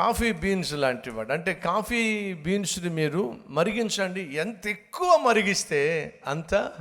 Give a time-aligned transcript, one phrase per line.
[0.00, 4.20] Coffee beans లాంటి వాడు అంటే కాఫీ బీన్స్ని మీరు మరిగించండి.
[4.20, 6.76] ఎంత ఎక్కువ మరిగిస్తే అంత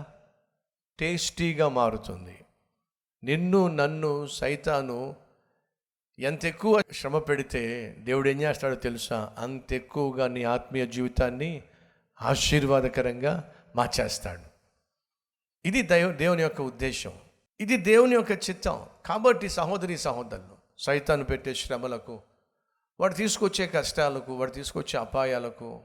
[0.99, 2.45] టేస్టీగా మారుతుంది.
[3.23, 5.15] నిన్ను నన్ను సైతాను
[6.19, 9.35] ఎంత ఎక్కువ శ్రమ పెడితే దేవుడు ఏం చేస్తాడో తెలుసా?
[9.37, 11.63] అంత ఎక్కువగా నీ ఆత్మీయ జీవితాన్ని
[12.21, 14.43] ఆశీర్వాదకరంగా మార్చేస్తాడు.
[15.65, 17.13] ఇది దైవ దేవుని యొక్క ఉద్దేశం.
[17.61, 18.85] ఇది దేవుని యొక్క చిత్తం.
[19.05, 22.21] కాబట్టి సహోదరి సహోదరులు సైతాను పెట్టే శ్రమలకు
[22.99, 25.81] వాడు తీసుకొచ్చే కష్టాలకు వాడు తీసుకొచ్చే అపాయాలకు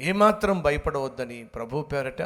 [0.00, 2.22] ఏమాత్రం భయపడవద్దని ప్రభు పేరట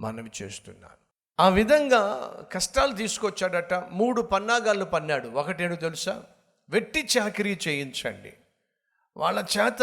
[0.00, 1.02] మనవి చేస్తున్నాను
[1.40, 3.74] ఆ విధంగా కష్టాలు తీసుకొచ్చాడట.
[3.74, 5.28] మూడు పన్నాగాళ్ళు పన్నాడు.
[5.28, 6.24] ఒకటేడు తెలుసా?
[6.70, 8.32] వెట్టి చాకరీ చేయించండి.
[9.16, 9.82] వాళ్ళ చేత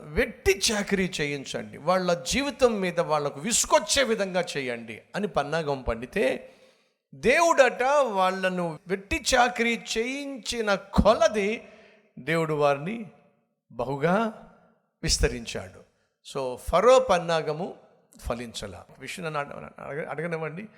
[0.00, 1.78] వెట్టి చాకరీ చేయించండి.
[1.78, 6.54] వాళ్ళ జీవితం మీద వాళ్ళకు విసుకొచ్చే విధంగా చేయండి అని పన్నాగం పండితే
[7.14, 11.68] దేవుడట వాళ్ళను వెట్టి చాకరీ చేయించిన కొలది
[12.18, 13.10] దేవుడు వారిని
[13.72, 14.44] బహుగా
[15.02, 15.80] విస్తరించాడు.
[16.24, 17.74] సో ఫరో పన్నాగము
[18.20, 18.84] ఫలించల.
[18.98, 20.68] విషయం నన్ను అడగ అడగనివ్వండి.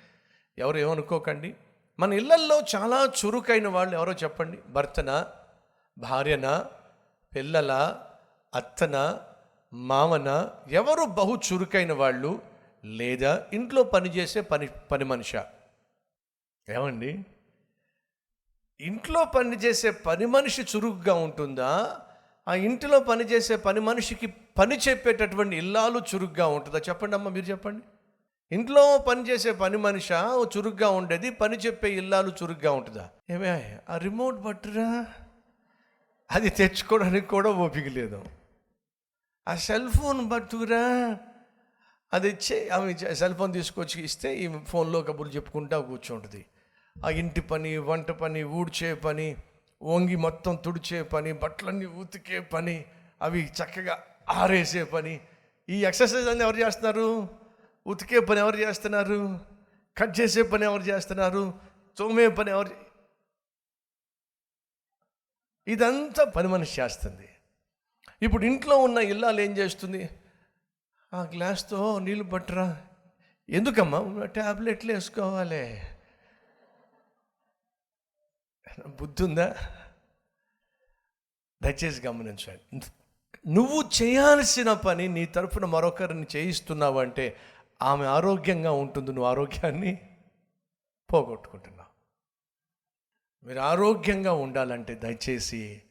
[0.57, 1.55] ఎవరు ఏమనుకోకండి.
[1.99, 4.57] మన ఇళ్ళల్లో చాలా చురుకైన వాళ్ళు ఎవరో చెప్పండి.
[4.69, 5.25] భర్తన
[5.97, 6.65] భార్యన
[7.35, 7.99] పిల్లల
[8.55, 9.19] అత్తన
[9.73, 12.41] మామన ఎవరు బహు చురుకైన వాళ్ళు
[12.85, 15.35] లేదా ఇంట్లో పనిచేసే పని పని మనిష?
[16.69, 17.25] ఏమండి?
[18.81, 21.99] ఇంట్లో పనిచేసే పని మనిషి చురుగ్గా ఉంటుందా?
[22.47, 26.77] ఆ ఇంటిలో పనిచేసే పని మనిషికి పని చెప్పేటటువంటి ఇల్లాలు చురుగ్గా ఉంటుందా?
[26.77, 27.83] చెప్పండి అమ్మ మీరు చెప్పండి.
[28.55, 30.13] ఇంట్లో పనిచేసే పని మనిషి
[30.57, 33.09] చురుగ్గా ఉండేది పని చెప్పే ఇల్లాలు చురుగ్గా ఉంటుందా?
[33.29, 35.05] ఏమే ఆ రిమోట్ బట్టురా
[36.31, 38.23] అది తెచ్చుకోవడానికి కూడా ఓపిక లేదు.
[39.47, 41.17] ఆ సెల్ ఫోన్ బట్టురా
[42.13, 46.45] అది ఇచ్చే ఆమె సెల్ ఫోన్ తీసుకొచ్చి ఇస్తే ఈ ఫోన్లో కబుర్లు చెప్పుకుంటా కూర్చుంటుంది.
[47.03, 49.35] ఆ ఇంటి పని వంట పని ఊడ్చే పని
[49.83, 52.85] వంగి మొత్తం తుడిచే పని బట్టలన్నీ ఉతికే పని
[53.21, 55.21] అవి చక్కగా ఆరేసే పని.
[55.69, 57.29] ఈ ఎక్సర్సైజ్ అన్ని ఎవరు చేస్తున్నారు?
[57.87, 59.39] ఉతికే పని ఎవరు చేస్తున్నారు?
[59.97, 61.53] కట్ చేసే పని ఎవరు చేస్తున్నారు?
[61.97, 62.71] తోమే పని ఎవరు
[65.67, 67.29] ఇదంతా పని మనిషి చేస్తుంది.
[68.21, 70.09] ఇప్పుడు ఇంట్లో ఉన్న ఇల్లాలు ఏం చేస్తుంది?
[71.13, 72.81] ఆ గ్లాస్తో నీళ్ళు పట్టరా.
[73.49, 74.25] ఎందుకమ్మా?
[74.25, 75.81] ట్యాబ్లెట్లు వేసుకోవాలి.
[78.87, 79.55] బుద్ధి ఉందా
[81.63, 82.81] దయచేసి గమనించండి.
[83.47, 87.37] నువ్వు చేయాల్సిన పని నీ తరఫున మరొకరిని చేయిస్తున్నావు అంటే
[87.81, 90.09] ఆమె ఆరోగ్యంగా ఉంటుంది నువ్వు ఆరోగ్యాన్ని
[91.13, 91.91] పోగొట్టుకుంటున్నావు.
[93.47, 95.81] మీరు ఆరోగ్యంగా ఉండాలంటే దయచేసి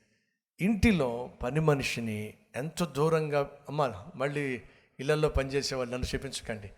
[0.61, 4.63] ఇంటిలో పని మనిషిని ఎంత దూరంగా అమ్మ మళ్ళీ
[5.01, 6.71] ఇళ్ళలో పనిచేసే వాళ్ళు నన్ను చెప్పించకండి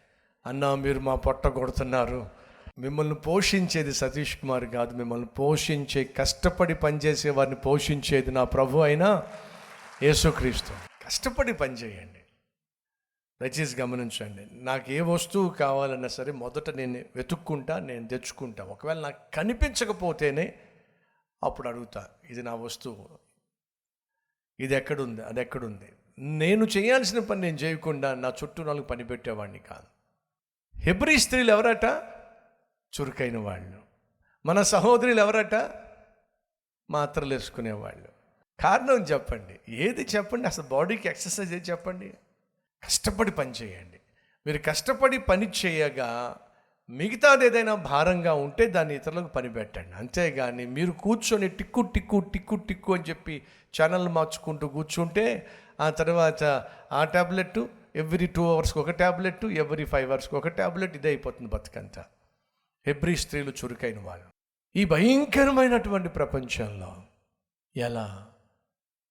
[0.46, 2.41] అన్న మీరు మా పొట్ట కొడుతున్నారు.
[2.78, 9.22] మిమ్మల్ని పోషించేది సతీష్ కుమార్ కాదు మిమ్మల్ని పోషించే కష్టపడి పనిచేసే వారిని పోషించేది నా ప్రభు అయినా
[10.02, 10.72] యేసుక్రీస్తు.
[11.04, 12.18] కష్టపడి పనిచేయండి.
[13.42, 14.64] దయచేసి గమనించండి.
[14.64, 18.64] నాకు ఏ వస్తువు కావాలన్నా సరే మొదట నేను వెతుక్కుంటా నేను తెచ్చుకుంటా.
[18.64, 20.54] ఒకవేళ నాకు కనిపించకపోతేనే
[21.44, 23.08] అప్పుడు అడుగుతా ఇది నా వస్తువు.
[24.60, 25.22] ఇది ఎక్కడుంది?
[25.22, 25.92] అది ఎక్కడుంది?
[26.18, 29.86] నేను చేయాల్సిన పని నేను చేయకుండా నా చుట్టూ నాలుగు పని పెట్టేవాడిని కాదు.
[30.80, 32.11] హెబ్రి స్త్రీలు ఎవరట?
[33.00, 33.78] చురుకైన వాళ్ళు
[34.46, 35.54] మన సహోదరులు ఎవరట?
[36.90, 38.08] మాత్రలు వేసుకునేవాళ్ళు
[38.60, 39.60] కారణం చెప్పండి.
[39.68, 40.46] ఏది చెప్పండి?
[40.46, 42.14] అసలు బాడీకి ఎక్సర్సైజ్ ఏది చెప్పండి?
[42.84, 44.00] కష్టపడి పని చేయండి.
[44.46, 46.36] మీరు కష్టపడి పని చేయగా
[46.90, 53.04] మిగతాది ఏదైనా భారంగా ఉంటే దాన్ని ఇతరులకు పనిపెట్టండి అంతేగాని మీరు కూర్చొని టిక్కు టిక్కు టిక్కు టిక్కు అని
[53.08, 53.42] చెప్పి
[53.74, 55.46] ఛానల్ మార్చుకుంటూ కూర్చుంటే
[55.80, 57.58] ఆ తర్వాత ఆ ట్యాబ్లెట్
[57.96, 62.04] ఎవ్రీ టూ అవర్స్కి ఒక ట్యాబ్లెట్ ఎవ్రీ ఫైవ్ అవర్స్కి ఒక ట్యాబ్లెట్ ఇదే అయిపోతుంది బతుకంతా.
[62.86, 64.24] హెబ్రి స్త్రీలు చురుకైన వాళ్ళు.
[64.76, 67.02] ఈ భయంకరమైనటువంటి ప్రపంచంలో
[67.76, 68.28] ఎలా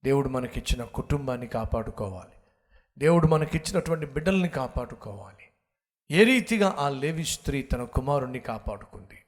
[0.03, 2.31] దేవుడు మనకిచ్చిన కుటుంబాన్ని కాపాడుకోవాలి.
[2.97, 5.47] దేవుడు మనకిచ్చినటువంటి బిడ్డల్ని కాపాడుకోవాలి.
[6.11, 9.23] ఏ రీతిగా ఆ లేవి స్త్రీ తన కుమారుణ్ణి కాపాడుకుంది.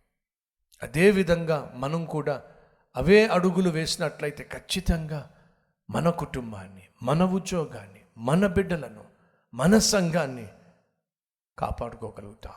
[0.83, 2.43] అదేవిధంగా మనం కూడా
[2.95, 5.31] అవే అడుగులు వేసినట్లయితే ఖచ్చితంగా
[5.89, 9.05] మన కుటుంబాన్ని మన ఉద్యోగాన్ని మన బిడ్డలను
[9.53, 10.47] మన సంఘాన్ని
[11.59, 12.53] కాపాడుకోగలుగుతాం.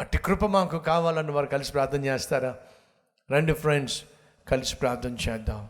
[0.00, 2.54] అట్టి కృప మాకు కావాలని వారు కలిసి ప్రార్థన చేస్తారా?
[3.30, 4.02] రండి ఫ్రెండ్స్
[4.48, 5.68] కలిసి ప్రార్థన చేద్దాం.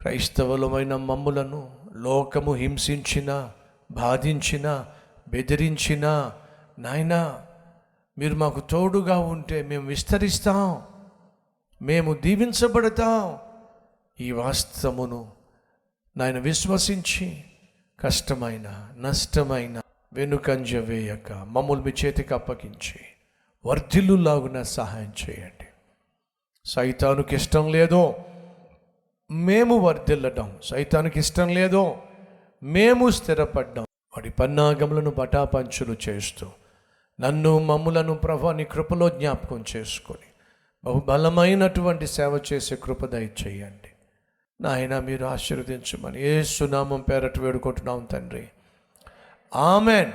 [0.00, 3.50] క్రైస్తవులమైన మమ్ములను లోకము హింసించిన
[3.92, 4.86] బాధించిన
[5.28, 6.32] బెదిరించిన
[6.78, 7.42] నాయనా
[8.18, 10.82] మీరు మాకు తోడుగా ఉంటే మేము విస్తరిస్తాం.
[11.82, 13.38] మేము దీవించబడతాం.
[14.20, 15.37] ఈ వాస్తవమును
[16.18, 17.44] నాయన విశ్వసించి
[18.00, 19.80] కష్టమైన నష్టమైన
[20.12, 23.00] వెనుకంజ వేయక మమ్మల్ని మీ చేతికి అప్పగించి
[23.66, 25.66] వర్ధిల్లులాగున సహాయం చేయండి.
[26.64, 28.16] సైతానికి ఇష్టం లేదో
[29.30, 30.58] మేము వర్ధిల్లడం.
[30.64, 32.02] సైతానికి ఇష్టం లేదో
[32.62, 33.86] మేము స్థిరపడ్డాం.
[34.16, 36.46] వాడి పన్నాగములను బటాపంచులు చేస్తూ
[37.20, 40.28] నన్ను మమ్ములను ప్రభా నీ కృపలో జ్ఞాపకం చేసుకొని
[40.84, 43.87] బహుబలమైనటువంటి సేవ చేసే కృప దయచేయండి.
[44.60, 46.22] నాయన మీరు ఆశీర్వదించమని.
[46.22, 48.48] ఏ సునామం పేరట వేడుకుంటున్నాం తండ్రి.
[49.56, 50.12] ఆమెన్.